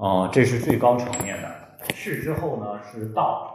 [0.00, 1.48] 哦，这是最高层面的。
[1.94, 3.54] 士之后呢是道，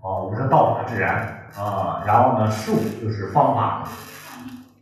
[0.00, 2.72] 哦，我们说道法自然啊，然后呢术
[3.02, 3.84] 就是方法，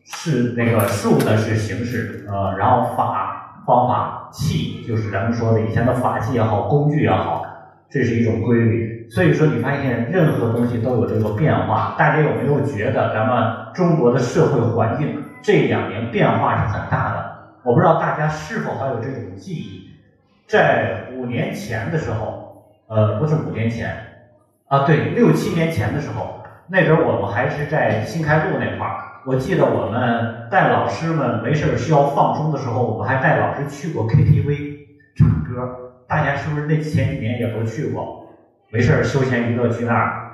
[0.05, 7.45] 是那个术呢是形式，呃，然后法方法器就是咱们说的以前的法器也好，工具也好，
[7.91, 9.11] 这是一种规律。
[9.11, 17.31] 所以说你发现任何东西都有这个变化，大家有没有觉得咱们中国的社会环境这两年变化是很大的？
[17.65, 19.80] 我不知道大家是否还有这种记忆，
[20.51, 23.95] 在五年前的时候，呃，不是五年前，
[24.67, 28.97] 啊，对，六七年前的时候，那阵儿我们还是在新开路那块儿。
[29.25, 34.79] 我记得我们带老师们没事儿需要放松的时候，我们还带老师去过 KTV
[35.17, 35.93] 唱歌。
[36.09, 38.27] 大家是不是那前几年也都去过？
[38.73, 40.31] 没事儿休闲娱乐去那儿，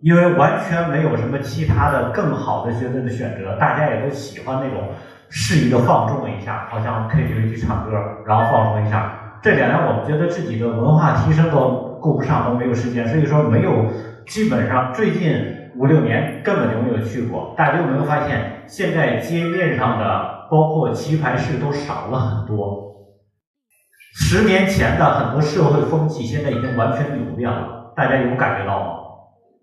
[0.00, 4.88] 因为完全没有什么其他的更好的学生的选择，大家也都喜欢那种
[5.28, 7.92] 适宜的放纵一下，好像 KTV 去唱歌，
[8.26, 9.20] 然后放松一下。
[9.44, 13.84] 这两年我们觉得自己的文化提升都顾不上，都没有时间，所以说没有，
[14.26, 15.62] 基本上最近。
[15.76, 22.94] 五六年根本就没有去过，大家有没有发现，现在街面上的包括棋牌室都少了很多。
[24.14, 28.92] 十年前的很多社会风气，现在已经完全扭变了，大家有感觉到吗？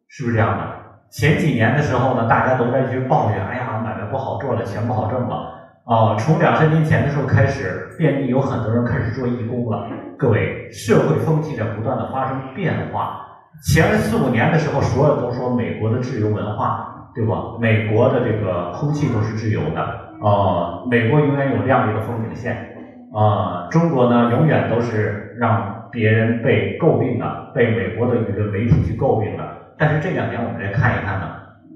[0.10, 0.64] 是不是这样的？
[1.10, 5.61] 前几年的时候呢，大家都在去抱怨，哎呀，买卖不好做了，钱不好挣了。
[5.92, 9.90] 啊，从两三年前的时候开始，遍地有很多人开始做义工了。
[10.18, 13.20] 各位，社会风气在不断的发生变化。
[13.68, 17.36] 前四五年的时候，所有都说美国的自由文化，对吧？
[17.60, 19.82] 美国的这个空气都是自由的，
[20.22, 22.74] 呃，美国永远有亮丽的风景线，
[23.14, 29.44] 呃，中国呢永远都是让别人被诟病的，被美国的舆论媒体去诟病的。
[29.78, 31.28] 但是这两年我们来看一看呢，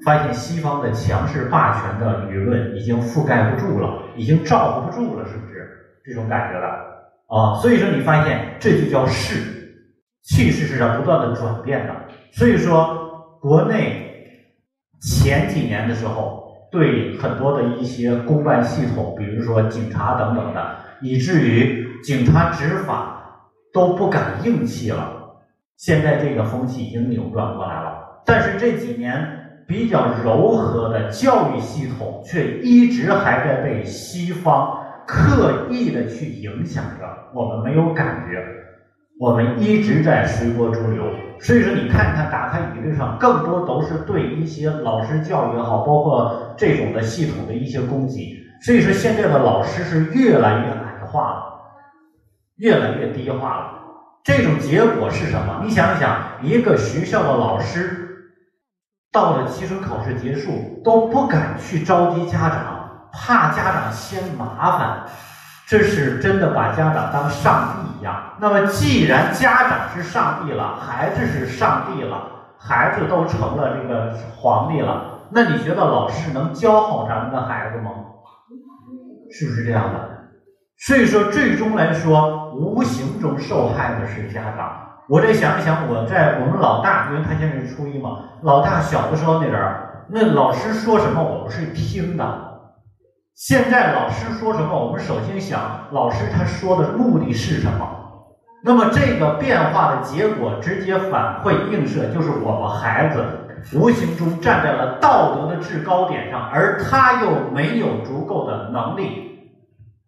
[0.03, 5.69] 发现西方的强势霸权的舆论已经覆盖不住了，已经罩不住了，是不是
[6.03, 6.67] 这种感觉了？
[7.27, 9.53] 啊，所以说你发现这就叫势。
[10.27, 11.93] 气势是在不断的转变的，
[12.31, 14.11] 所以说国内
[14.99, 23.39] 前几年的时候，对很多的一些公办系统，比如说警察等等的，以至于警察执法
[23.71, 25.11] 都不敢硬气了。
[25.77, 34.77] 现在这个风气已经扭转过来了，但是这几年比较柔和的教育系统，却一直还在被西方
[35.07, 38.43] 刻意的去影响着，我们没有感觉。
[39.17, 41.05] 我们一直在随波逐流，
[41.39, 48.37] 所以说你看看，打开舆论上更多都是对一些老师教育也好，包括这种的系统的一些攻击。
[48.61, 51.43] 所以说现在的老师是越来越矮化了，
[52.57, 53.71] 越来越低化了。
[54.21, 55.61] 这种结果是什么？
[55.63, 58.04] 你想想，一个学校的老师
[59.15, 65.03] 到了期中考试结束都不敢去召集家长，怕家长嫌麻烦。
[65.65, 68.13] 这是真的把家长当上帝一样。
[68.39, 72.27] 那么，既然家长是上帝了，孩子是上帝了，
[72.59, 77.91] 孩子都成了这个皇帝了，那你觉得老师能教好咱们的孩子吗？
[79.31, 80.09] 是不是这样的？
[80.77, 84.84] 所以说，最终来说，无形中受害的是家长。
[85.07, 92.25] 我再想一想，我在我们老大，因为他现在是初一嘛，老大小的时候那阵儿，那老师说什么，我们是听的。
[93.35, 95.59] 现在老师说什么，我们首先想
[95.91, 97.87] 老师他说的目的是什么？
[98.63, 103.23] 那么这个变化的结果直接反馈映射，就是我们孩子
[103.73, 109.51] 无形中站在了道德的制高点上，而他又没有足够的能力，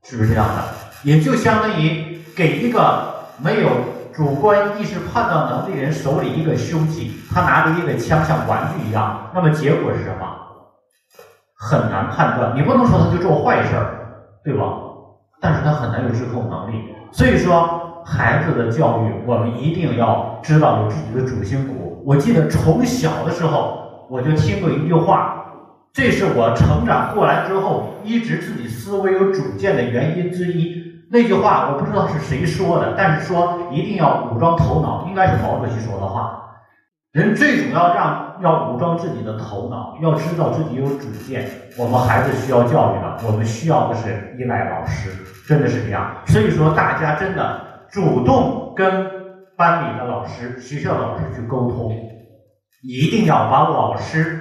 [0.03, 0.63] 是不是这样的？
[1.03, 3.69] 也就相当于给一个没有
[4.17, 10.25] 主观意识判断能力人手里一个凶器，他拿着一个枪像玩具一样，那么结果是什么？
[11.55, 14.63] 很难判断，你不能说他就做坏事儿，对吧？
[15.39, 16.95] 但是他很难有自控能力。
[17.11, 22.01] 所以说，孩子的教育，我们一定要知道有自己的主心骨。
[22.03, 25.45] 我记得从小的时候，我就听过一句话，
[25.93, 30.86] 这是我成长过来之后一直自己思维有主见的原因之一。
[31.09, 36.43] 那句话我不知道是谁说的，但是说一定要武装头脑，应该是毛主席说的话。
[37.13, 41.49] 人最主要让要武装自己的头脑，要知道自己有主见。
[41.77, 45.09] 我们孩子需要教育的，我们需要的是依赖老师，
[45.47, 46.11] 真的是这样。
[46.27, 49.07] 所以说，大家真的主动跟
[49.55, 51.95] 班里的老师、学校老师去沟通，
[52.83, 54.39] 一定要把老师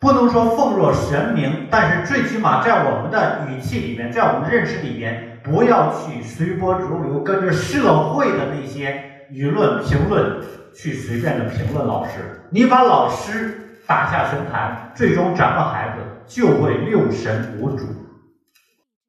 [0.00, 10.40] 不能说奉若神明，但是最起码在我们的语气里面，在我们的认识里面，不要去随波逐流，跟着社会的那些舆论评论。
[10.74, 17.84] 去随便的评论老师，你把老师打下神坛，最终咱们孩子就会六神无主。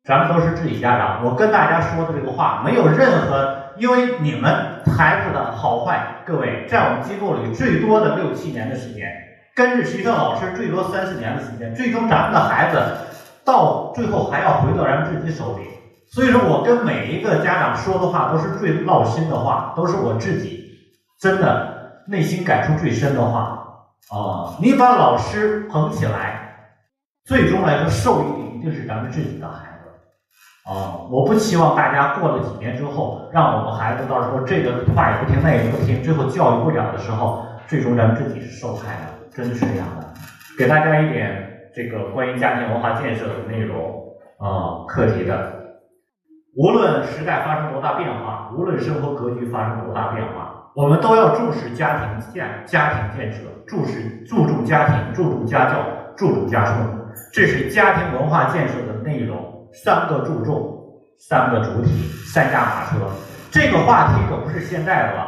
[0.04, 4.54] 咱们都是自己家长，我跟大家说的这个话没有任何，因为你们
[4.98, 9.10] 孩子的好坏，各位在我们机构里最多的六七年的时间，
[9.56, 12.78] 跟着学校老师最多三四年的时间，最终咱们的孩子
[13.46, 15.64] 到最后还要回到咱们自己手里。
[16.14, 20.64] 所以说我跟每一个家长说的话都是最闹心的话，都是我自己
[21.20, 23.68] 真的内心感触最深的话
[24.12, 24.54] 啊！
[24.62, 26.56] 你把老师捧起来，
[27.26, 31.02] 最终来说受益的一定是咱们自己的孩子啊！
[31.10, 40.14] 我不希望大家过了几年之后，让我们孩子到时候这个话也不听，那也不听，最后教育不了的时候，最终咱们自己是受害的，真的是这样的。
[40.60, 44.00] 给大家一点这个关于家庭文化建设的内容
[44.38, 45.63] 啊课题的。
[46.56, 55.84] 无论时代发生多大变化，无论生活格局发生多大变化，我们都要重视家庭建家庭建设，重视注重家庭，注重家教，
[56.16, 59.36] 注重家风，这是家庭文化建设的内容。
[59.74, 60.80] 三个注重，
[61.18, 61.90] 三个主体，
[62.32, 63.04] 三驾马车。
[63.50, 65.28] 这个话题可不是现在的了，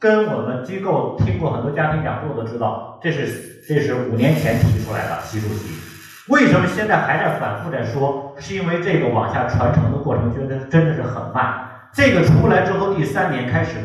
[0.00, 3.26] 跟我们机构听过很多家庭讲座都知道，这是
[3.68, 5.91] 这是五年前提出来的习主席。
[6.32, 8.34] 为什么现在还在反复在说？
[8.38, 11.54] 是因为这个往下传承的过程，觉得真的是很慢。
[11.92, 13.76] 这个出来之后，第三年开始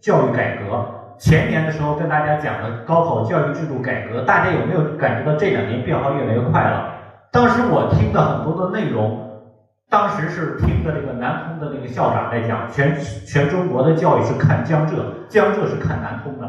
[0.00, 0.86] 教育改革。
[1.18, 6.94] 前年的时候跟大家讲的高考教育制度改革，大家有没有感觉到这两年变化越来越快了？
[7.32, 9.42] 当时我听的很多的内容，
[9.90, 16.48] 当时是听的这个南通的那个校长在讲，全全中国的教育是看江浙，江浙是看南通的。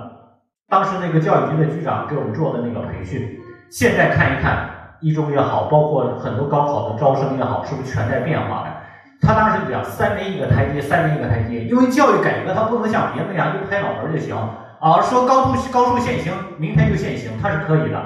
[0.69, 3.39] 当时那个教育局的局长给我们做的那个培训，
[3.71, 4.76] 现在看一看。
[4.99, 8.67] 一中也好，包括很多高考的招生也好，是不是全在变化的？
[9.19, 14.35] 他当时讲三年一个台阶，三年一个台阶，因为教育改革它不能像别的那样一拍脑门就行
[14.79, 17.99] 啊，说高处高处现行，明天就限行，它是可以的。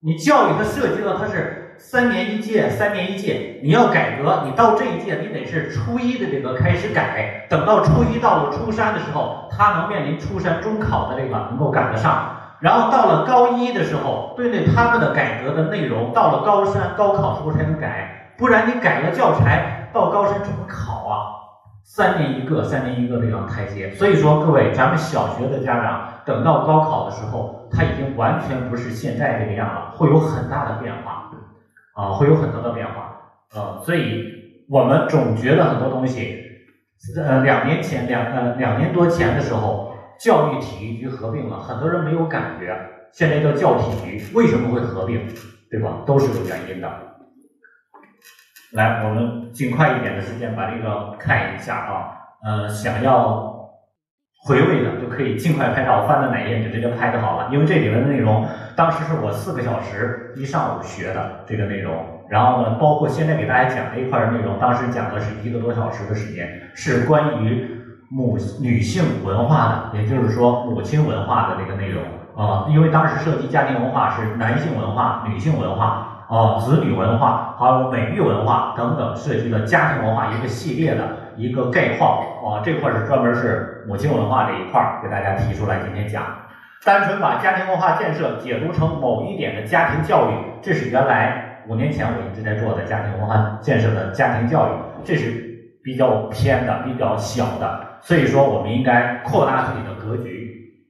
[0.00, 12.33] 你教育它涉及到它是三年一届，三年一届，你要改革，你到这一届你得是初一的这个开始改，等到初一到了初三的时候，他能面临初三中考的这个能够赶得上。
[12.64, 21.12] 然后到了高一的时候，对对他们的改革的内容，到了高三高考时候才能改，不然你改了教材，到高三怎么考啊？
[21.84, 23.90] 三年一个，三年一个这样台阶。
[23.90, 31.30] 所以说，各位，咱们小学的家长，等到高考的时候，他已经完全不是现在这个样了，会有很大的变化，
[31.92, 33.14] 啊，会有很多的变化，
[33.54, 34.24] 呃，所以
[34.70, 36.40] 我们总觉得很多东西，
[37.14, 39.92] 呃，两年前两呃两年多前的时候。
[40.18, 42.76] 教育体育局合并了，很多人没有感觉。
[43.12, 45.20] 现在叫教体局，为什么会合并？
[45.70, 46.02] 对吧？
[46.06, 46.88] 都是有原因的。
[48.72, 52.16] 来，我们尽快一点的时间把这个看一下啊。
[52.44, 53.70] 呃，想要
[54.44, 57.48] 回味的就可以尽快拍照，翻到哪页就直接拍就好了。
[57.52, 58.46] 因为这里面的内容，
[58.76, 67.73] 当时是我四个小时一上午学的这个内容，然后呢，包括现在给大家讲这一块的内容，当时讲的是一个多小时的时间，是关于。
[68.14, 72.00] 母女性文化的，也就是说母亲文化的这个内容
[72.36, 82.62] 啊，因为当时涉及家庭文化是男性文化、女性文化啊、子女文化，还有美育文化等等，涉及了家庭文化一个系列的一个概况啊。
[82.64, 86.22] 这块是专门是母亲文化这一块给大家提出来今天讲。
[86.84, 94.70] 单纯把家庭文化建设解读成某一点的家庭教育，这是原来五年前我一直在做的家庭文化建设的家庭教育，
[95.02, 95.42] 这是
[95.82, 97.93] 比较偏的、比较小的。
[98.04, 100.84] 所以说，我们应该扩大自己的格局，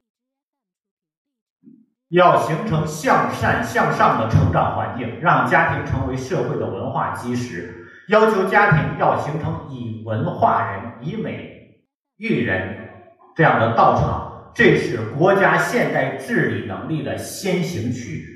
[2.08, 7.86] 要形成向善向上的成长环境，让家庭成为社会的文化基石。
[8.08, 11.84] 要求家庭要形成以文化人、以美
[12.16, 12.88] 育人
[13.36, 18.26] 这样的道场，这是国家现代治理能力的先行区，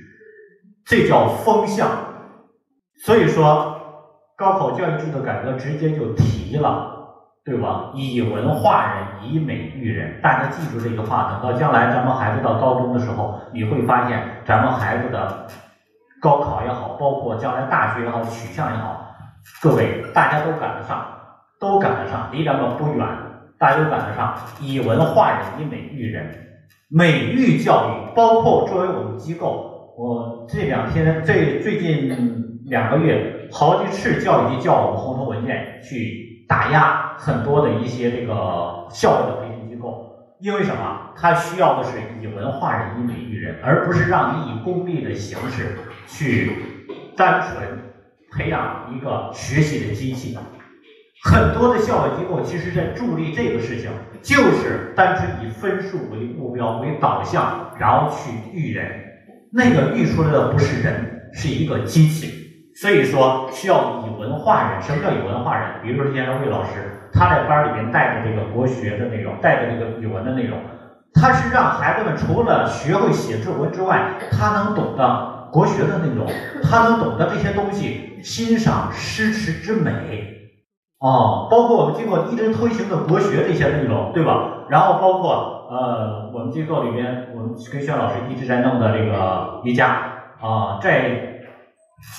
[0.85, 1.91] 这叫风向。
[3.05, 3.77] 所以说，
[4.37, 6.98] 高考教育制度改革直接就提了。
[7.49, 7.91] 对吧？
[7.95, 10.21] 以文化人，以美育人。
[10.21, 15.47] 大家记住这句话，等到将来咱们孩子到高中的时候，你会发现咱们孩子的
[16.21, 19.15] 高考也好，包括将来大学也好，取向也好，
[19.63, 21.03] 各位大家都赶得上，
[21.59, 23.09] 都赶得上，离咱们不远，
[23.59, 24.35] 大家都赶得上。
[24.61, 26.31] 以文化人，以美育人。
[26.91, 32.11] 美育教育，包括作为我们机构，我这两天这最近
[32.67, 36.28] 两个月，好几次教育局叫我们红头文件去。
[36.49, 41.13] 打压很多的一些这个校外的培训机构，因为什么？
[41.15, 45.77] 他需要的是以文化人、以美育人，而不是让你以功利的形式
[46.07, 46.53] 去
[47.17, 47.69] 单纯
[48.33, 50.39] 培养一个学习的机器。
[51.25, 53.91] 很多的校外机构其实在助力这个事情，
[54.23, 58.89] 就是单纯以分数为目标为导向，然后去育人。
[59.51, 62.48] 那个育出来的不是人，是一个机器。
[62.81, 64.81] 所以说需要以文化人。
[64.81, 65.69] 什么叫以文化人？
[65.83, 70.57] 比如说，今天魏老师，他在班里面带的这个国学的内容，带的这个语文的内容，
[71.13, 76.25] 他是让孩子们除了学会写作文之外，他能懂得国学的内容，
[76.63, 80.37] 他能懂得这些东西，欣赏诗词之美。
[81.01, 84.67] 哦，包括我们机构一直推行的国学这些内容，对吧？
[84.69, 89.87] 然后包括呃，我们机构里边，我们跟轩老师一直在弄的这个瑜伽
[90.41, 91.28] 啊，在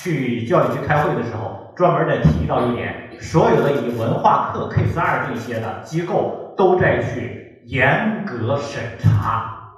[0.01, 9.71] 去教育局开会的时候，专门在提到一点，所有的以文化课 K 十二这些的机构都在去严格审查，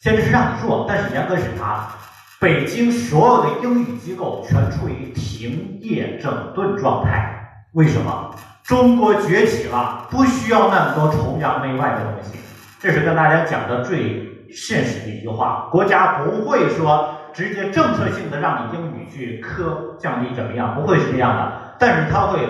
[0.00, 1.88] 现在是让你做，但是严格审查。
[2.40, 7.34] 北京所有的英语机构全处于停业整顿状态。
[7.72, 12.38] 为什么中国崛起了，不需要那么多崇洋媚外的东西？
[12.80, 14.22] 这是跟大家讲的最
[14.52, 15.68] 现实的一句话。
[15.72, 21.52] 国家不会说直接政策性的让你英语去科降低怎么样，不会是这样的。
[21.78, 22.40] 但是它会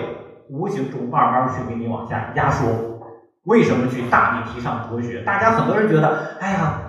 [0.49, 2.65] 无形中慢慢去给你往下压缩。
[3.43, 5.21] 为什么去大力提倡国学？
[5.21, 6.81] 大家很多人觉得，哎呀，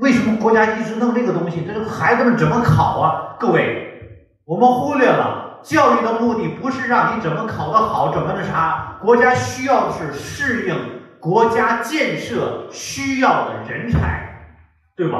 [0.00, 1.64] 为什么国家一直弄这个东西？
[1.66, 3.36] 这个孩子们怎么考啊？
[3.40, 4.02] 各位，
[4.44, 5.62] 我们忽略了。
[5.62, 10.76] 教育的目的不是让你怎么考得好，怎么那啥，国家需要的是适应
[11.18, 14.44] 国家建设需要的人才，
[14.94, 15.18] 对吧？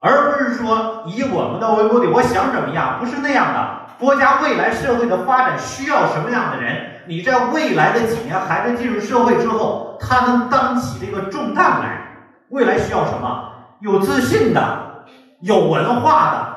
[0.00, 3.86] 而不是说以我们的为目的，我想怎么样，不是那样的。
[3.98, 6.76] 国家未来社会的发展需要什么样的人？
[7.06, 12.02] 你在未来的几年，孩子进入社会之后，他能担起这个重担来。
[12.50, 13.52] 未来需要什么？
[13.80, 15.04] 有自信的，
[15.40, 16.48] 有文化的，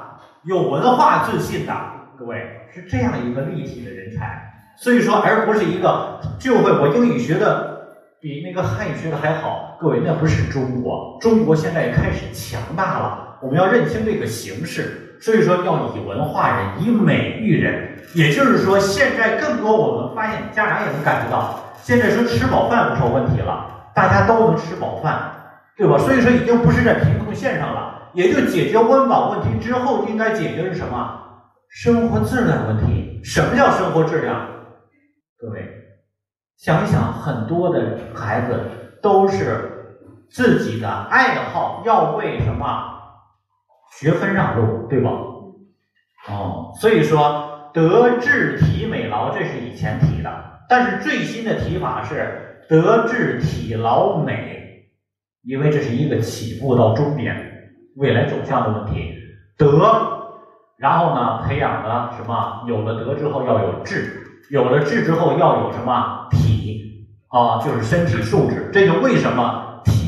[0.43, 1.73] 有文化自信的，
[2.17, 2.67] 各位。
[2.71, 4.39] 是这样一个立体的人才，
[4.77, 9.77] 所以说，而不是一个就会我英语学的比那个汉语学的还好。
[9.81, 13.28] 各位，那不是中国，中国现在开始强大了。
[13.41, 17.97] 我们要认清这个形势，所以说要以文化人，以美育人。
[18.13, 25.31] 也就是说，现在更多我们发现，家长也能感觉到，现在说吃饱饭不成问题了，大家都能吃饱饭，
[25.77, 25.97] 对吧？
[25.97, 31.17] 所以说，已经不是在贫困线上了，也就解决温饱问题之后，应该解决是什么？
[31.69, 34.47] 生活质量问题，什么叫生活质量？
[35.39, 35.63] 各位
[36.57, 38.59] 想一想，很多的孩子
[39.03, 39.95] 都是
[40.31, 42.65] 自己的爱好要为什么
[43.91, 45.11] 学分让路，对吧？
[46.27, 50.29] 哦，所以说德智体美劳，这是以前提的，
[50.67, 54.85] 但是最新的提法是德智体劳美，
[55.43, 57.35] 因为这是一个起步到终点，
[57.95, 59.13] 未来走向的问题，
[59.57, 60.17] 德。
[60.77, 62.63] 然后呢，培养的什么？
[62.65, 64.13] 有了德之后要有智，
[64.49, 67.59] 有了智之后要有什么体啊？
[67.61, 68.69] 就是身体素质。
[68.71, 69.58] 这就为什么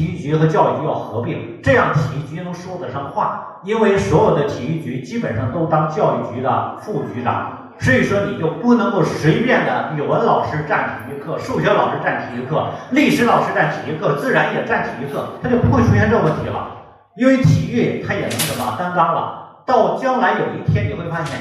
[0.02, 3.60] 体育局和教育局要合并，这样体育局能说得上话。
[3.64, 16.68] 因为所有的体育局基本上都当教育局的副局长，所以说你就不能够随便的语文老师占体育课，数学老师占体育课，历史老师占体育课，自然也占体育课，他就不会出现这问题了。
[17.16, 19.62] 因为体育他也能什么担当了。
[19.68, 21.38] 到将来有一天，你会发现，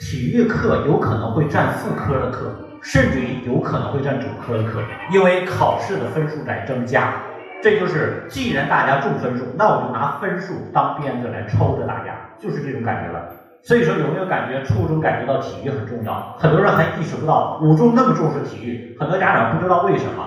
[0.00, 4.80] 体育课有可能会占副科的课，甚至于有可能会占主科的课，
[5.12, 7.14] 因为考试的分数在增加。
[7.62, 13.24] 这就是，既然大家重分数，那我就拿分数当鞭子来抽着大家，就是这种感觉了。
[13.62, 16.36] 所以说，有没有感觉初中感觉到体育很重要？
[16.40, 20.24] 很多人还意识不到五中那么重视体育，很多家长不知道为什么，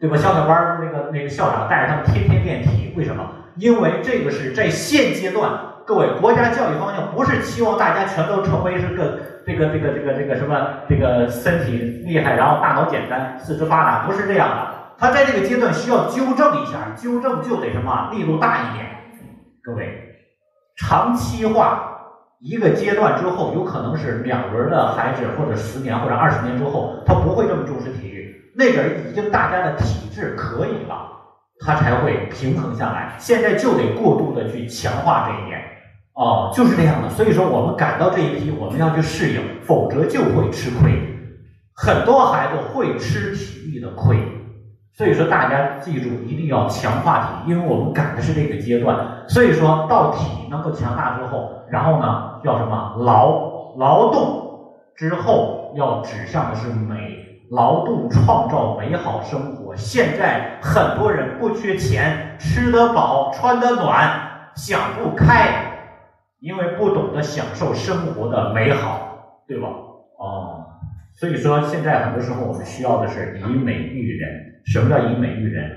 [0.00, 0.16] 对吧？
[0.16, 3.22] 小小班那个那个校长带着他们天天练体，为什么？
[3.56, 5.50] 因为这个是在现阶段。
[5.84, 10.54] 各位，国家教育方向不是期望大家全都成为是个这个这个这个这个什么
[10.88, 14.77] 这个身体厉害，然后大脑简单，四肢发达，不是这样的。
[15.00, 18.84] 他在这个阶段需要纠正一下，纠正就得什么力度大一点。
[19.62, 20.16] 各位，
[20.76, 22.00] 长期化
[22.40, 28.52] 一个阶段之后，有可能是两轮的孩子，或者十年或者二十年之后，他不会这么重视体育。
[28.56, 31.08] 那边已经大家的体质可以了，
[31.60, 33.14] 他才会平衡下来。
[33.20, 35.62] 现在就得过度的去强化这一点。
[36.14, 37.08] 哦，就是这样的。
[37.10, 41.00] 所以说，我们赶到这一批，我们要去适应，否则就会吃亏。
[41.76, 44.18] 很多孩子会吃体育的亏。
[44.98, 48.98] 所以说，大家记住，一定要强化体，因为我们赶的是这个阶段。
[49.28, 56.96] 所以说到体能够强大之后，然后呢，要什么劳劳动之后要指向的是美，
[57.52, 59.76] 劳动创造美好生活。
[59.76, 64.10] 现在很多人不缺钱，吃得饱，穿得暖，
[64.56, 65.76] 想不开。
[66.40, 68.98] 因为不懂得享受生活的美好，
[69.46, 69.68] 对吧？
[70.18, 70.57] 哦，
[71.18, 74.28] 所以说现在很多时候我们需要的是以美育人。
[74.66, 75.68] 什么叫以美育人？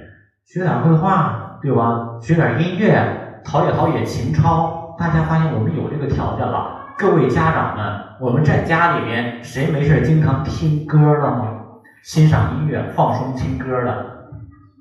[0.45, 2.19] 学点绘画，对吧？
[2.21, 4.95] 学点音乐，陶冶陶冶情操。
[5.00, 11.57] 大家发现我们有这个条件了，各位家长们，我们在家里面谁没事经常听歌的吗？
[12.03, 14.29] 欣赏音乐、放松听歌的，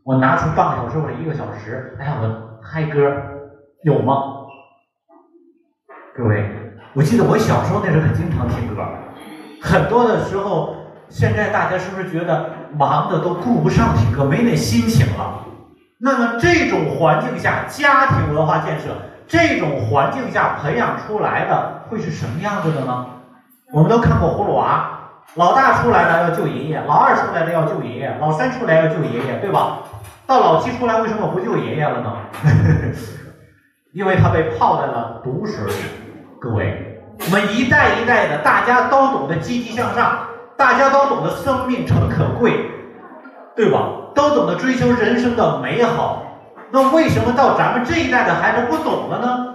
[0.05, 2.99] 我拿出半个小时或者一个小时，哎呀，我嗨歌，
[3.85, 4.15] 有吗？
[6.15, 6.45] 各位，
[6.95, 8.83] 我记得我小时候那时候可经常听歌，
[9.61, 10.77] 很多的时候，
[11.09, 15.45] 现在大家是不是觉得忙的都顾不上听歌，没那心情了？
[15.99, 18.97] 那么这种环境下，家庭文化建设，
[19.29, 23.07] 这种环境下培养出来的会是什么样子的呢？
[23.73, 24.97] 我们都看过葫芦娃。
[25.37, 29.79] 老大出来了要救爷爷，老二出来了要救爷爷，老三出来要救爷爷，对吧？
[30.27, 32.17] 到老七出来为什么不救爷爷了呢？
[33.95, 35.73] 因为他被泡在了毒水里。
[36.41, 36.90] 各位，
[37.21, 40.19] 我们一代一代的，大家都懂得积极向上，
[40.57, 42.71] 大家都懂得生命诚可贵，
[43.55, 43.91] 对吧？
[44.15, 46.27] 都懂得追求人生的美好。
[46.71, 49.55] 那为什么到咱们这一代的孩子不懂了呢？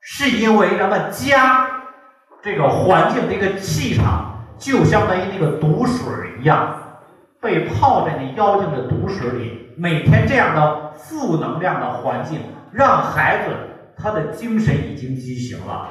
[0.00, 1.66] 是因为咱们家
[2.42, 4.34] 这个环境这个气场。
[4.58, 6.04] 就相当于那个毒水
[6.40, 6.74] 一样，
[7.40, 9.72] 被泡在那妖精的毒水里。
[9.76, 12.40] 每天这样的负能量的环境，
[12.72, 13.54] 让孩子
[13.96, 15.86] 他的精神已经畸形了，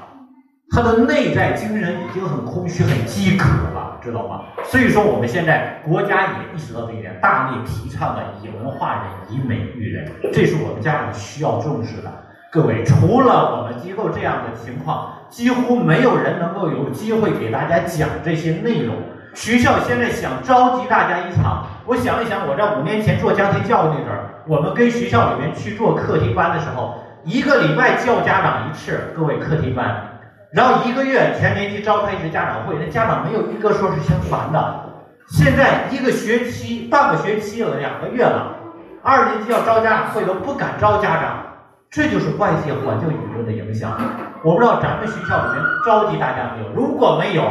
[0.70, 4.42] 他的内在精神已经很空虚、很饥渴了，知道吗？
[4.66, 12.12] 所以说，我们现在国家也意识到这一点，大力提倡的以文化人、以美育人，这是我们家长需要重视的。
[12.52, 18.96] 各位，除了我们机构这样的情况，几乎没有人能够有机会给大家讲这些内容。
[19.34, 30.17] 学校现在想召集大家一场，我想一想，我在五年前做家庭教育那阵儿，我们跟学校里面去做课题班的时候，一个礼拜叫家长一次，各位课题班，
[30.52, 34.84] 然后一个月全年级召开一次家长会，那家长没有一个说是嫌烦的。
[35.30, 38.56] 现在一个学期、半个学期了，两个月了，
[39.04, 41.44] 二年级要招家长会都不敢招家长。
[41.90, 43.98] 这就是外界环境舆论的影响。
[44.44, 46.70] 我不知道咱们学校里面召集大家没有？
[46.74, 47.44] 如果没有，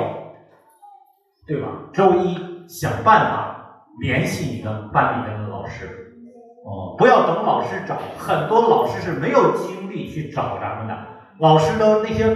[1.46, 1.68] 对吧？
[1.92, 2.38] 周一
[2.68, 3.56] 想办法
[4.00, 5.86] 联系你的班里面的老师。
[6.66, 10.96] 哦，不要等老师找，很多老师是没有精力去找咱们的。
[11.38, 12.26] 老师都那些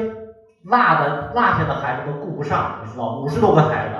[0.64, 3.94] 落的落下的孩子都顾不上，你知道五十多个孩子，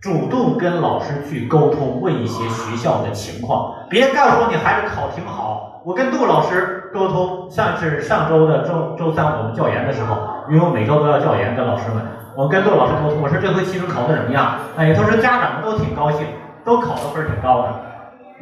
[0.00, 3.74] 主动跟老师去沟通，问一些学校的情况。
[3.90, 5.82] 别告诉我你孩子考挺好。
[5.84, 10.16] 我跟杜老师沟通，上次上周的周周三我们教研的时候，
[10.48, 12.02] 因为我每周都要教研跟老师们，
[12.36, 14.56] 我跟杜老师沟通，我说这回期中考的怎么样？
[14.76, 16.26] 哎，他说家长们都挺高兴，
[16.64, 17.68] 都考的分挺高的。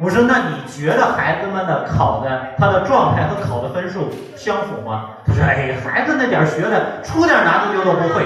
[0.03, 5.11] 我说那你觉得孩子们的考的他的状态和考的分数相符吗？
[5.25, 8.25] 他说哎，孩子那点学的出点难度就都不会，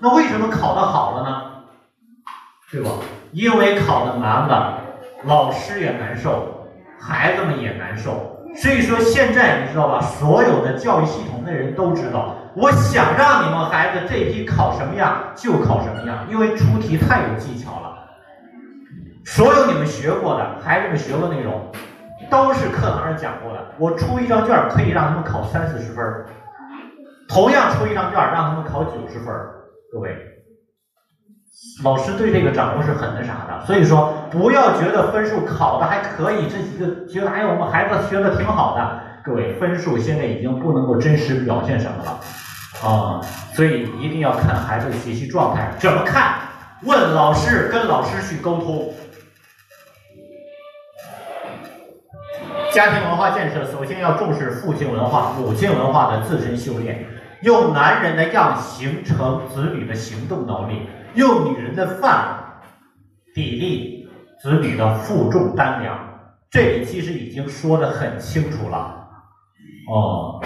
[0.00, 1.42] 那为什么考的好了呢？
[2.68, 2.90] 对吧？
[3.30, 4.80] 因为考的难了，
[5.22, 6.66] 老师也难受，
[7.00, 8.40] 孩子们也难受。
[8.56, 10.00] 所以说现在你知道吧？
[10.00, 17.93] 所有的教育系统的人都知道，我想让你们孩子这批考什么样就考什么样，因为出题太有技巧了。
[19.26, 21.72] 所有你们学过的孩子们学过内容，
[22.30, 23.60] 都是课堂上讲过的。
[23.78, 26.04] 我出一张卷可以让他们考三四十分
[27.28, 29.34] 同样出一张卷让他们考九十分
[29.92, 30.14] 各位。
[31.82, 42.20] 老师对这个掌握是很那啥的，所以说不要觉得分数考的还可以，这几个觉得哎我们孩子学的挺好的，各位分数现在已经不能够真实表现什么了
[42.86, 43.20] 啊，
[43.54, 46.34] 所以一定要看孩子的学习状态，怎么看？
[46.82, 48.92] 问老师，跟老师去沟通。
[52.74, 57.06] 家庭文化建设首先要重视父亲文化、母亲文化的自身修炼，
[57.42, 60.88] 用男人的样形成子女的行动能力。
[61.14, 62.36] 用女人的饭
[63.32, 64.08] 砥砺
[64.42, 65.96] 子女的负重担量，
[66.50, 69.06] 这里其实已经说的很清楚了。
[69.88, 70.42] 哦，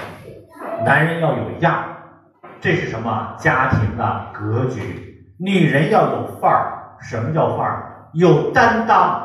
[0.85, 1.83] 男人要有样，
[2.61, 3.37] 这是什么？
[3.39, 5.25] 家庭的格局。
[5.39, 8.11] 女人要有范儿，什么叫范儿？
[8.13, 9.25] 有担当。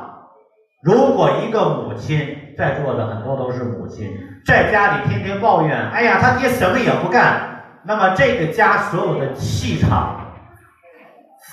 [0.82, 4.10] 如果一个母亲在座的很多都是母亲，
[4.46, 10.20] 在家里天天抱怨，哎呀，他爹什么也不干，那么这个家所有的气场。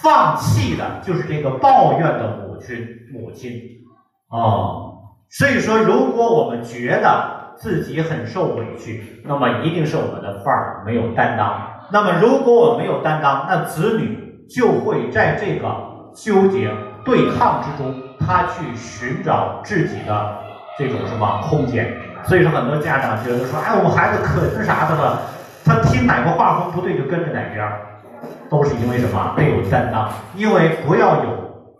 [0.03, 2.79] 放弃的就是这个抱怨的母亲，
[3.13, 3.53] 母亲，
[4.31, 4.95] 哦，
[5.29, 11.61] 所以说，如果我们觉得自己很受委屈，那么一定是我们的范儿没有担当。
[11.93, 15.69] 那么，如果我没有担当，那子女就会在这个
[16.15, 16.71] 纠结
[17.05, 20.39] 对抗之中，他去寻找自己的
[20.81, 21.95] 这种什么空间。
[22.25, 25.21] 所以说，很多家长觉得说，哎，我们孩子可那啥的了，
[25.65, 27.71] 他听哪个画风不对就跟着哪边。
[28.51, 29.33] 都是因为什么？
[29.37, 31.71] 没有担当，因为不要有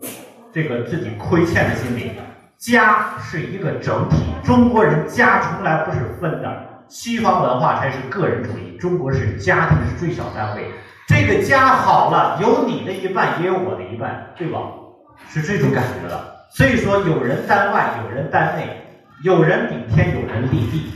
[0.53, 2.13] 这个自己亏欠的心理。
[2.57, 6.49] 家是一个整体，中国人家从来不是分的，
[6.87, 10.71] 西方文化才是个人主义，中国是家庭是最小单位。
[11.07, 14.59] 这个家好了，有你的一半，也有我的一半，对吧？
[15.27, 16.17] 是这种感觉的。
[16.51, 18.80] 所以说，有人单外，有人单内，
[19.23, 20.91] 有人顶天，有人立地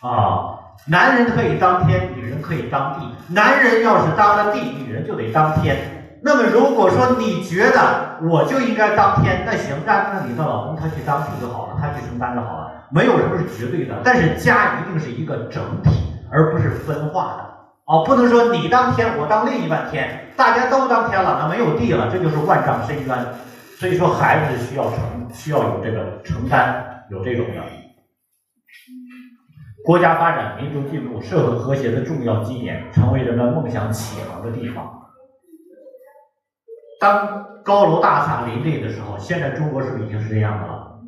[0.00, 0.58] 啊。
[0.86, 3.06] 男人可以当天，女人可以当地。
[3.32, 6.18] 男人要是当了地，女人就得当天。
[6.24, 13.94] 那么，如果说你觉得我就应该当天，那行，那那你的老公他去当地就好了，他去承担就好了，没有什么是绝对的。
[14.04, 15.90] 但是家一定是一个整体，
[16.30, 17.44] 而不是分化的。
[17.86, 23.18] 哦，不能说你当天，我当另一半天，大家都当天了，那没有地了，这就是万丈深渊。
[23.78, 24.98] 所以说，孩子需要承，
[25.32, 27.62] 需要有这个承担，有这种的。
[29.84, 35.10] 国家发展、民族进步、社会和谐的重要基点，成为人们梦想起航的地方。
[36.98, 41.00] 当高楼大厦林立的时候，现在中国是不是已经是这样的了？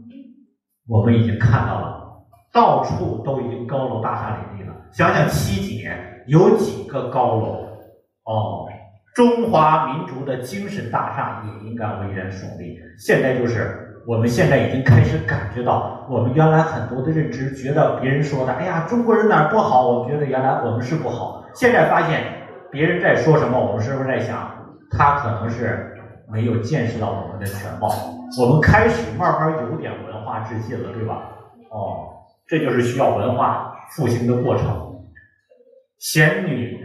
[0.86, 4.74] 我们已经看到了，到处都已经高楼大厦林立了。
[4.92, 7.78] 想想七几年有几个高楼？
[8.24, 8.68] 哦，
[9.14, 12.78] 中华民族的精神大厦也应该巍然耸立。
[12.98, 13.83] 现在就是。
[14.06, 19.88] 我们现在已经开始感觉到，我们原来很多的认知，觉得别人说的，哎呀，中国人哪儿不好？
[19.88, 21.44] 我们觉得原来我们是不好。
[21.54, 22.22] 现在发现
[22.70, 24.50] 别人在说什么，我们是不是在想，
[24.90, 25.96] 他可能是
[26.28, 27.88] 没有见识到我们的全貌？
[28.38, 31.22] 我们开始慢慢有点文化自信了，对吧？
[31.70, 32.04] 哦，
[32.46, 34.66] 这就是需要文化复兴的过程。
[35.98, 36.78] 贤女、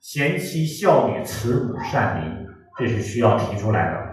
[0.00, 4.07] 贤妻、孝女、慈母、善邻，这是需要提出来的。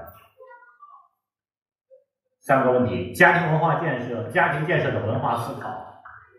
[2.46, 5.68] 三个问题：家庭文化建设，家庭建设的文化思考，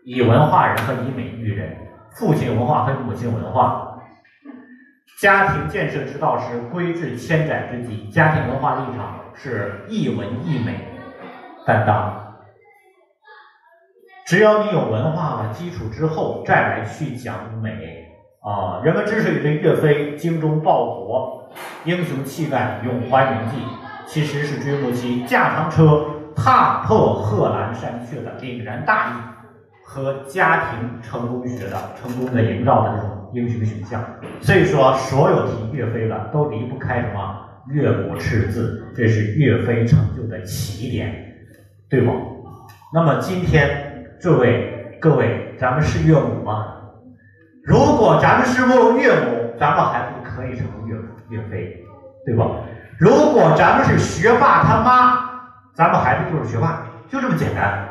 [0.05, 1.75] 以文化人和以美育人，
[2.11, 3.99] 父亲文化和母亲文化。
[5.19, 10.75] 家庭建设之道是规制千载之计，家庭文化立场是一文一美
[11.65, 12.37] 担当。
[14.25, 18.05] 只要你有文化的基础之后，再来去讲美
[18.41, 18.79] 啊！
[18.81, 21.51] 人们之所以对岳飞精忠报国、
[21.83, 23.57] 英雄气概、永怀铭记。
[24.07, 29.11] 其实是追慕其驾长车踏破贺兰山穴的凛然大义
[29.83, 34.01] 和家庭成功学的成功的营造的这种英雄形象。
[34.39, 37.35] 所以说，所有提岳飞的都离不开什么
[37.73, 41.13] 岳母赤字，这是岳飞成就的起点，
[41.89, 42.11] 对不？
[42.93, 46.75] 那么今天这位各位，咱们是岳母吗？
[47.65, 50.97] 如果咱们是岳母，咱们还不可以成为岳
[51.29, 51.83] 岳飞，
[52.25, 52.45] 对吧？
[52.99, 55.29] 如果咱们是学霸他妈，
[55.75, 57.87] 咱们孩子就是学霸，就这么简单，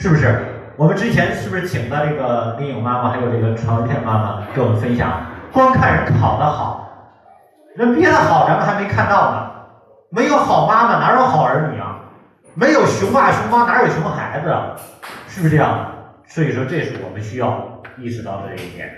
[0.00, 0.44] 是不是？
[0.76, 5.20] 我们之前是不是请的这个林颖妈妈，还有这个常文片妈妈给我们分享？
[5.52, 6.88] 光看人考得好，
[7.76, 9.50] 人别的好咱们还没看到呢。
[10.10, 11.96] 没有好妈妈哪有好儿女啊？
[12.54, 14.72] 没有熊爸熊妈哪有熊孩子啊？
[15.28, 15.86] 是不是这样？
[16.26, 18.90] 所以说，这是我们需要意识到的这一点。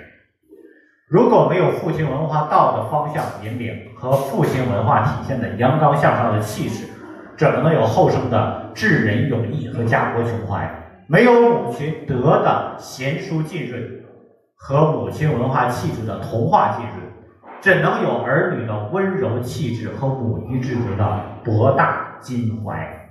[1.07, 6.87] 如果没有父亲文化道的方向引领和父亲文化体现的阳刚向上的气势，
[7.37, 10.67] 怎么能有后生的智仁勇毅和家国情怀？
[11.07, 13.83] 没有母亲德的贤淑浸润
[14.57, 17.13] 和母亲文化气质的童话浸润，
[17.61, 23.04] 怎能有儿女的温柔气质和母仪之德的博大襟怀？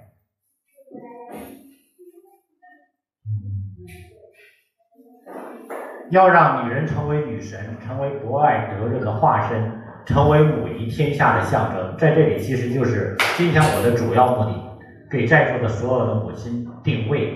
[6.13, 9.71] 要让女人成为女神，成为博爱德润的化身，
[10.05, 14.77] 成为母仪天下的象征，在这里其实就是今天我的主要目的，
[15.09, 17.33] 给在座的所有的母亲定位，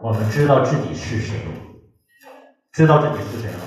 [0.00, 1.36] 我们知道自己是谁，
[2.72, 3.64] 知道自己是谁了吗？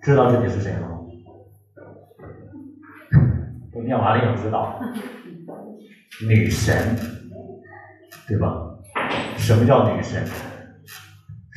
[0.00, 0.88] 知道自己是谁了吗？
[3.74, 4.80] 都念完了也知道，
[6.26, 6.96] 女神，
[8.26, 8.50] 对吧？
[9.36, 10.24] 什么叫女神？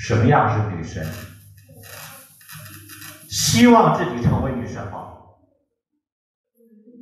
[0.05, 1.03] 什么样是女神？
[3.27, 5.07] 希望自己成为女神吗？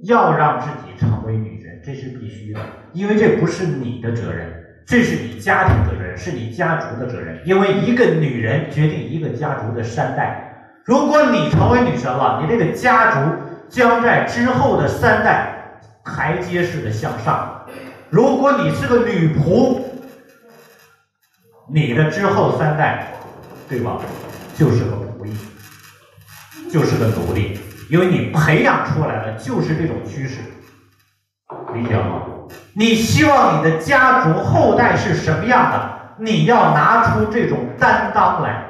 [0.05, 2.61] 要让自己成为女人，这是必须的，
[2.93, 4.49] 因为这不是你的责任，
[4.87, 7.41] 这是你家庭的责任，是你家族的责任。
[7.45, 10.71] 因为一个女人决定一个家族的三代。
[10.85, 13.35] 如果你成为女神了，你这个家族
[13.67, 17.65] 将在之后的三代台阶式的向上。
[18.09, 19.81] 如果你是个女仆，
[21.73, 23.07] 你的之后三代，
[23.67, 23.97] 对吧？
[24.55, 25.35] 就是个仆役，
[26.71, 27.59] 就是个奴隶，
[27.89, 30.41] 因为你培养出来的就是这种趋势，
[31.73, 32.21] 理解吗？
[32.75, 35.89] 你希望你的家族后代是什么样的？
[36.19, 38.63] 你要拿出这种担当来。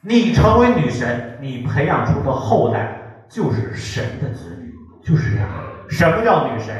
[0.00, 5.48] 你成为女神，你培养出的后代就是神的子女，就是这样。
[5.88, 6.74] 什么叫女神？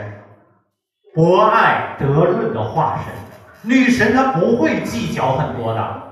[1.14, 3.14] 博爱德润的化身。
[3.62, 6.02] 女神她不会计较很多的，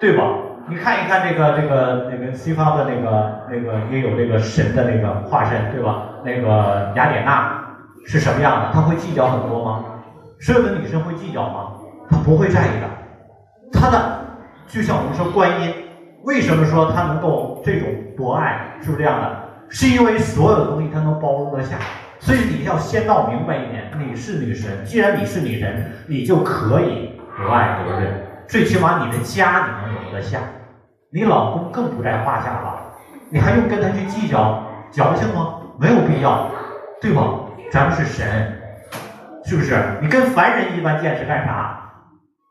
[0.00, 0.22] 对吧？
[0.68, 6.04] 你看一看这个这个那个西方的那个那个也有这个神的那个化身，对吧？
[6.24, 7.60] 那个雅典娜
[8.06, 8.70] 是什么样的？
[8.72, 9.84] 她会计较很多吗？
[10.40, 11.72] 所有的女生会计较吗？
[12.08, 12.88] 她不会在意的。
[13.72, 14.20] 她的
[14.68, 15.74] 就像我们说观音，
[16.22, 18.76] 为什么说她能够这种博爱？
[18.80, 19.36] 是不是这样的？
[19.68, 21.76] 是因为所有的东西她能包容得下。
[22.22, 28.14] 所以你要先闹明白一点，你是女神，既然你是女人，你就可以博爱得人，
[28.46, 30.38] 最起码你的家你能容得下，
[31.12, 32.80] 你老公更不在话下了，
[33.28, 35.62] 你还用跟他去计较矫情吗？
[35.80, 36.48] 没有必要，
[37.00, 37.40] 对吧？
[37.72, 38.24] 咱们是神，
[39.44, 39.76] 是不是？
[40.00, 41.90] 你跟凡人一般见识干啥？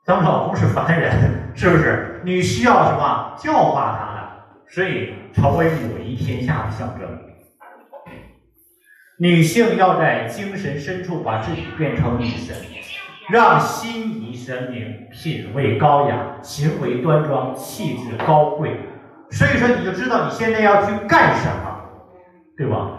[0.05, 1.13] 咱们老公是凡人，
[1.55, 2.19] 是不是？
[2.25, 4.29] 你需要什么教化他的，
[4.67, 7.07] 所以成为母仪天下的象征。
[9.21, 12.55] 女性要在精神深处把自己变成女神，
[13.29, 18.79] 让心仪神明，品味高雅，行为端庄，气质高贵。
[19.29, 21.81] 所以说，你就知道你现在要去干什么，
[22.57, 22.93] 对吧？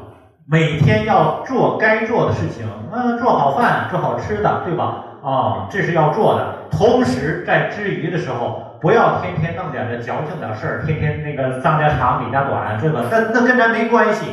[0.49, 5.05] 每天要做该做的事情，嗯，做好饭，做好吃的，对吧？
[5.25, 6.55] 啊，这是要做的。
[6.71, 14.27] 同时，在之余的时候，不要天天弄点这矫情点事儿，天天那个张家长李家短，这个那那跟咱没关系。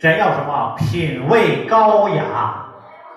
[0.00, 0.74] 咱要什么？
[0.78, 2.22] 品味高雅，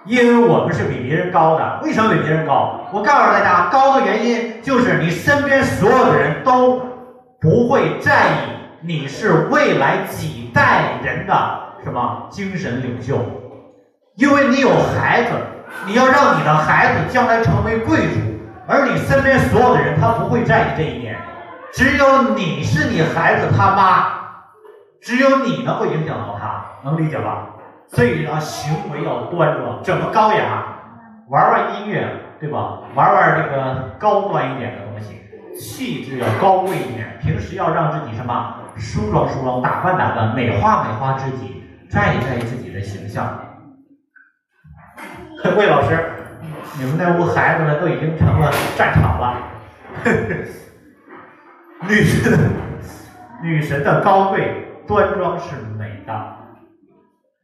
[0.06, 1.80] 因为我们是比别人高的。
[1.84, 2.80] 为什么比别人高？
[2.94, 6.82] 我告诉大家，高的原因就是你身边所有的人都
[7.42, 8.34] 不会在意
[8.82, 13.20] 你是未来几代人的什么精神领袖，
[14.16, 15.32] 因为你有孩子，
[15.86, 18.20] 你要让你的孩子将来成为贵族，
[18.68, 21.18] 而你身边所有的人他不会在意这一点，
[21.74, 24.14] 只有你是你孩子他妈，
[25.02, 26.59] 只有你能够影响到他。
[26.84, 27.50] 能理解吧？
[27.88, 30.64] 所以啊，行为要端庄，怎么高雅？
[31.28, 32.08] 玩玩音乐，
[32.40, 32.82] 对吧？
[32.94, 35.20] 玩玩这个高端一点的东西，
[35.60, 37.18] 气质要高贵一点。
[37.20, 43.40] 平时要让自己什么梳妆梳妆，打扮打扮，美化美化自己，在意在意自己的形象。
[45.58, 45.98] 魏老师，
[46.78, 49.38] 你们那屋孩子们都已经成了战场了。
[51.88, 52.52] 女神，
[53.42, 56.39] 女神的高贵端庄是美的。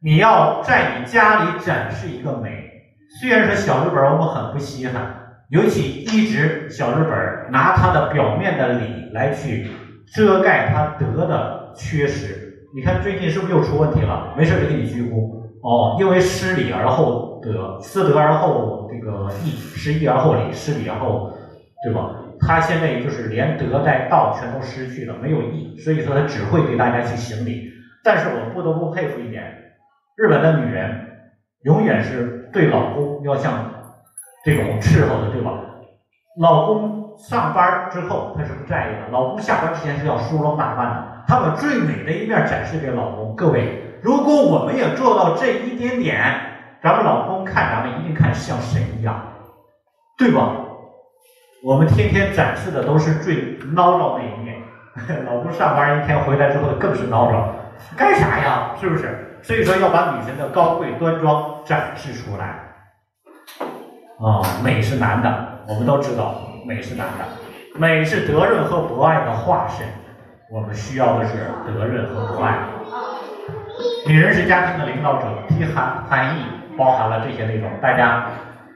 [0.02, 2.70] 你要在你家里展示一个美，
[3.18, 5.02] 虽然说小日本我们很不稀罕，
[5.48, 9.66] 尤其一直小日本拿它的表面的礼来去
[10.14, 12.66] 遮盖它德的缺失。
[12.74, 14.34] 你看最近是不是又出问题了？
[14.36, 15.30] 没事就给你鞠躬
[15.62, 21.32] 哦，因为失礼而后德，失德而后这个义，失义而后礼，失礼而后，
[21.82, 22.10] 对吧？
[22.38, 27.72] 他现在也就是连德带道全都失去了，没有义，所以说他只会给大家去行礼。
[28.04, 29.65] 但是我不得不佩服一点。
[30.16, 31.08] 日本的女人
[31.64, 33.52] 永远是对老公要像
[34.46, 35.52] 这种伺候的，对吧？
[36.40, 43.36] 老公上班之后她是不在意的，老公下班之前是要梳妆打扮的，她把最美的一面展示给老公。
[43.36, 46.18] 各位，如果我们也做到这一点点，
[46.82, 49.20] 咱们老公看咱们一定看像神一样，
[50.16, 50.50] 对吧？
[51.62, 54.62] 我们天天展示的都是最孬孬那一面，
[55.26, 57.48] 老公上班一天回来之后更是孬孬，
[57.94, 58.74] 干啥呀？
[58.80, 59.25] 是不是？
[59.46, 62.46] 所以说要把女神的高贵端庄展示出来，
[64.18, 66.34] 啊，美是男的，我们都知道，
[66.66, 67.24] 美是男的，
[67.78, 69.86] 美是德润和博爱的化身，
[70.50, 72.58] 我们需要的是德润和博爱。
[74.08, 76.40] 女人是家庭的领导者，其含含义
[76.76, 78.26] 包含了这些内容，大家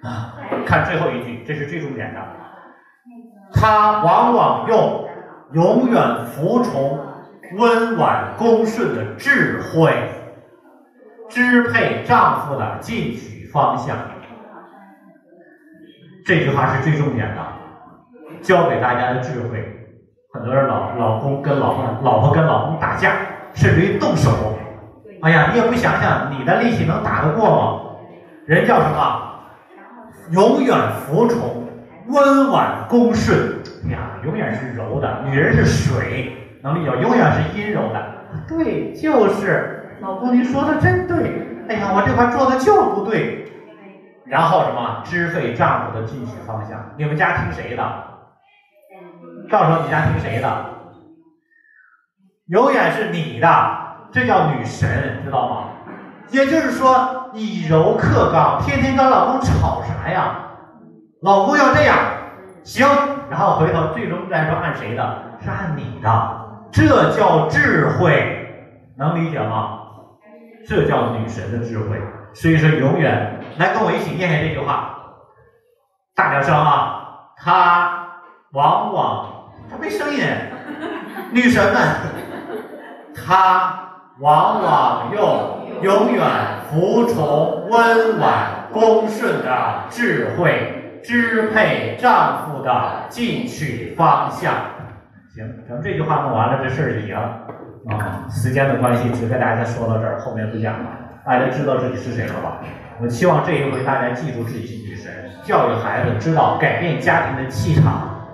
[0.05, 2.21] 啊，看最后一句，这是最重点的，
[3.61, 5.09] 她往往用
[5.53, 6.97] 永远服从、
[7.57, 9.93] 温婉恭顺的智慧。
[11.31, 13.97] 支配丈夫的进取方向，
[16.27, 17.43] 这句话是最重点的，
[18.43, 19.77] 教给大家的智慧。
[20.33, 23.13] 很多人老老公跟老婆，老婆跟老公打架，
[23.55, 24.31] 甚至于动手。
[25.23, 27.81] 哎呀，你也不想想，你的力气能打得过吗？
[28.47, 29.31] 人叫什么？
[30.33, 31.65] 永远服从，
[32.09, 33.61] 温婉恭顺。
[33.87, 35.23] 哎呀，永远是柔的。
[35.25, 36.91] 女人是水，能理解？
[37.01, 38.03] 永远是阴柔的。
[38.49, 39.77] 对，就是。
[40.01, 41.47] 老公，您说的真对。
[41.69, 43.47] 哎呀，我这块做的就不对。
[44.25, 45.03] 然后什么？
[45.05, 46.79] 支配丈夫的进取方向。
[46.97, 47.83] 你们家听谁的？
[49.51, 50.67] 到时候你家听谁的？
[52.47, 53.49] 永远是你的，
[54.13, 54.89] 这叫女神，
[55.25, 55.65] 知道吗？
[56.31, 60.37] 也就是说，以柔克刚，天天跟老公吵啥呀？
[61.23, 61.97] 老公要这样，
[62.63, 62.87] 行。
[63.29, 65.23] 然后回头最终再说按谁的？
[65.41, 66.41] 是按你的。
[66.73, 68.47] 这叫智慧，
[68.97, 69.80] 能理解吗？
[70.67, 72.01] 这叫女神的智慧，
[72.35, 74.97] 所以说永远来跟我一起念念这句话，
[76.15, 76.97] 大点声啊！
[77.37, 78.07] 她
[78.53, 80.21] 往往她没声音。
[81.33, 81.83] 女神们，
[83.15, 86.27] 她往往用永远
[86.69, 94.53] 服从、温婉、恭顺的智慧支配丈夫的进取方向。
[95.35, 97.17] 行，咱们这句话弄完了，这事儿就赢
[97.89, 100.87] 啊，时间的关系，只跟大家说到这儿，后面不讲了。
[101.25, 102.59] 大家知道自己是谁了吧？
[103.01, 105.11] 我希望这一回大家记住自己是女神，
[105.43, 108.27] 教育孩子知道改变家庭的气场，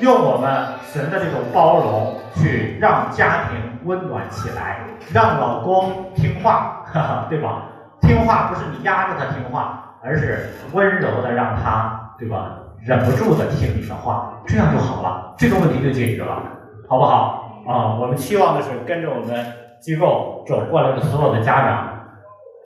[0.00, 4.78] 用我们神的这种包容去让家庭温暖起来，
[5.12, 7.64] 让老公听话，哈哈，对吧？
[8.00, 12.52] 听话不是你压着他听话，而是温柔的让他，对吧？
[12.82, 16.42] 忍不住的听你的话，这样就好了，这个问题就解决了，
[16.88, 17.43] 好不好？
[17.66, 19.44] 啊，我们期望的是跟着我们
[19.80, 21.90] 机构走过来的所有的家长。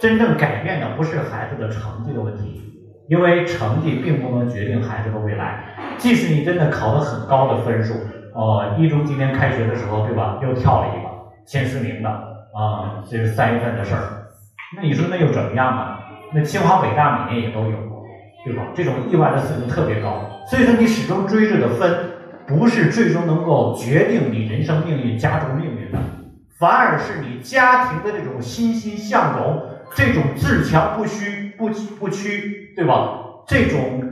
[0.00, 2.62] 真正改变的不是孩子的成绩的问题，
[3.08, 5.64] 因为成绩并不能决定孩子的未来。
[5.96, 7.94] 即使你真的考了很高的分数，
[8.32, 10.38] 哦，一中今年开学的时候，对吧？
[10.40, 11.08] 又跳了一个
[11.46, 14.00] 前十名的，啊，这是三月份的事儿。
[14.76, 15.98] 那你说那又怎么样呢？
[16.32, 17.76] 那清华北大每年也都有，
[18.44, 18.62] 对吧？
[18.74, 20.20] 这种意外的次数特别高。
[20.46, 22.07] 所以说你始终追着的分，
[22.48, 25.98] 不是最终能够决定你人生命运、家族命运的，
[26.58, 29.62] 反而是你家庭的这种欣欣向荣。
[29.94, 33.20] 这种自强不屈、不不屈，对吧？
[33.46, 34.02] 这种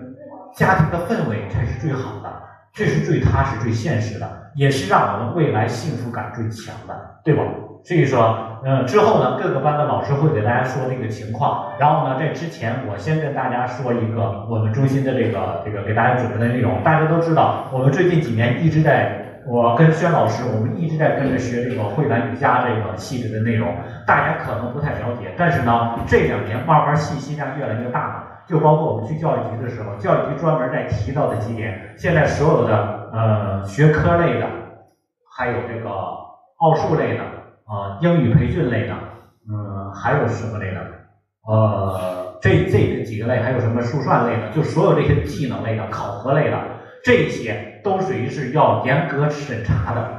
[0.54, 2.32] 家庭的氛围才是最好的，
[2.72, 7.42] 这是最踏实、最现实的，也是让我们未来幸福感最强的，对吧？
[7.86, 11.70] 所以说，嗯，之后呢，各个班的老师会给大家说这个情况。
[11.78, 16.82] 然后呢，在之前，我先跟大家说一个我们中心的这个这个给大家准备的内容。
[16.82, 19.22] 大家都知道，我们最近几年一直在。
[19.48, 23.72] 我跟轩老师，我们一直在跟着学这个慧兰瑜伽这个系列的内容，
[24.04, 28.24] 大家可能不太了解，但是呢，这两年慢慢信息量越来越大了。
[28.48, 34.48] 就包括我们去教育局的时候，教育局专门在提到的几点，现在所有的呃学科类的，
[35.30, 37.22] 还有这个奥数类的，
[37.66, 38.94] 啊英语培训类的，
[39.48, 40.80] 嗯还有什么类的？
[41.46, 44.50] 呃这这几个类还有什么数算类的？
[44.50, 46.58] 就所有这些技能类的、考核类的。
[47.04, 50.10] 这些都属于是要严格审查的，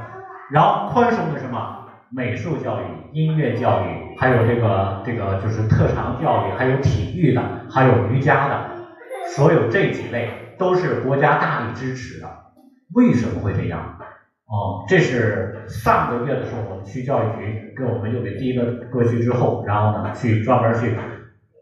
[0.50, 8.70] 然后宽松的什么美术教育、音乐教育，还有这个这个就是特长教育，还有体育的，还有瑜伽的，
[9.36, 12.26] 所有这几类都是国家大力支持的。
[12.94, 13.97] 为什么会这样？
[14.48, 20.96] 哦，这是上个月的时候，我们区教育局给我们又给第一个过去之后，然后呢去专门去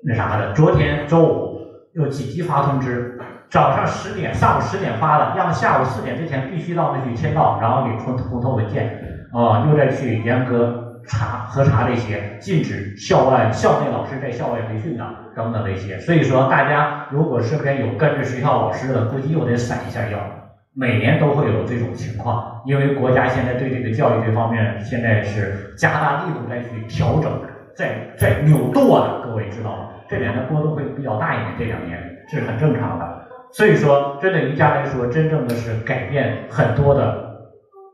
[0.05, 0.53] 那啥的。
[0.53, 1.59] 昨天周五
[1.95, 3.13] 又紧急发通知。
[3.49, 9.01] 早上十点，上午十点发的，让下午四点之前必须到那去签到，然后给出红头文件，
[9.33, 15.05] 啊，又再去严格查核查这些，禁止校外校内老师在校外培训的
[15.37, 15.97] 等等这些。
[16.01, 20.19] 所以说，大家如果身边有跟着学校老师的，估计又得闪一下腰。
[20.79, 27.33] 每年都会有这种情况，因为国家现在对这个教育这方面现在是加大力度再去调整，
[27.75, 29.89] 在在扭舵的，各位知道吗？
[30.07, 33.27] 这两年波动会比较大一点，这两年是很正常的。
[33.53, 37.25] 所以说，这对瑜伽来说，真正的是改变很多的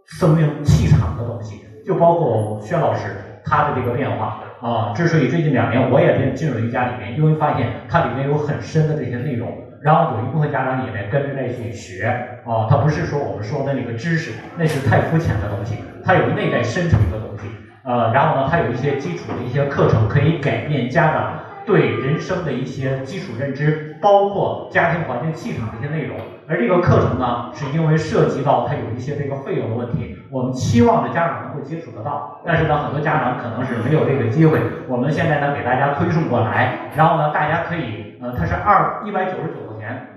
[0.05, 3.13] 生命气场的东西，就包括薛老师
[3.45, 4.93] 他的这个变化啊。
[4.93, 9.49] 之所以最近两年我也进进入瑜伽里面，因为发现它里面有很深的这些内容，
[9.83, 12.07] 然后有一部分家长也在跟着在去学
[12.45, 12.67] 啊。
[12.71, 17.45] 它不是说我们说的那个知识，那是太肤浅的东西，它有内在深层的东西
[17.85, 21.35] 呃，然后呢，它有一些基础的一些课程，可以改变家长
[21.67, 23.97] 对人生的一些基础认知。
[24.03, 26.17] 包括家庭环境气场的一些内容，
[26.49, 34.59] 而这个课程呢，是因为涉及到它有一些这个费用的问题，我们期望着家长能够接触得到，但是呢，很多家长可能是没有这个机会。
[34.89, 39.72] 我们现在呢，给大家推送过来，然后呢，大家可以，呃，它是二一百九十九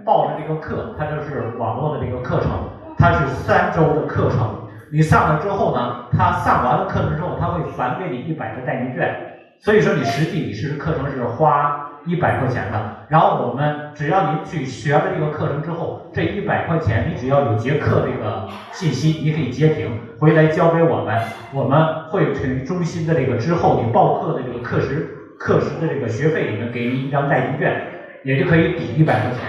[0.05, 2.51] 报的这个课，它就是网络的这个课程，
[2.97, 9.13] 它是三周的课程，你上了之后呢，他上完了课程之后，他会返给你一百个代金券，
[9.59, 11.91] 所以说你实际你是课程是花。
[12.07, 19.89] 一百块钱的，然后我们只要你去学了这个课程之后，这一百块钱你只要有节课这个信息，你可以截屏
[20.19, 21.19] 回来交给我们，
[21.51, 25.07] 我们会从中心的这个之后你报课的这个课时
[25.39, 27.81] 课时的这个学费里面给你一张代金券，
[28.25, 29.39] 也就可以抵一百块钱。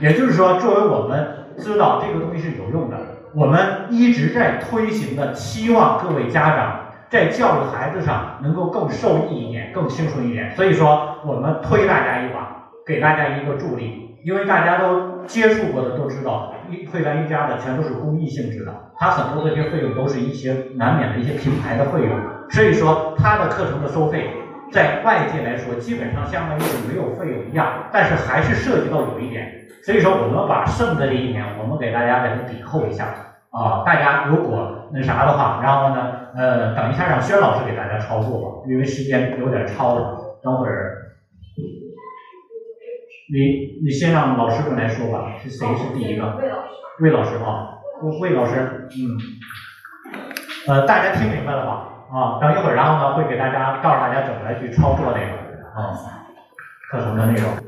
[0.00, 1.26] 也就是说，作为我们
[1.56, 2.98] 知道这个东西是有用的，
[3.34, 6.80] 我们一直在推行的，期望各位家长。
[7.10, 22.10] 在教育孩子上能够更受益一点，更轻松一点，所以说我们推大家一把，给大家一个助力，因为大家都接触过的都知道，一会来瑜伽的全都是公益性质的，它很多的这些费用都是一些难免的一些平台的费用，
[22.50, 24.28] 所以说它的课程的收费，
[24.74, 33.14] 在外界来说基本上相当于是没有费用一样，但是还是涉及到有一点，所以说我们把剩的这一年，我们给大家给它抵扣一下。
[33.50, 41.12] 啊，大家如果那啥的话，然后呢，呃，等一下让薛老师给大家操作吧，因为时间有点超了，等会儿
[43.32, 46.34] 你你先让老师们来说吧，是谁是第一个？
[46.34, 46.70] 魏老师。
[46.98, 47.78] 魏老师啊，
[48.20, 48.98] 魏老师，嗯，
[50.66, 51.93] 呃，大家听明白了吧？
[52.14, 55.98] 啊，等一会儿，然后呢，会给大家告诉大家怎么来去操作那个啊
[56.88, 57.63] 课程的内容。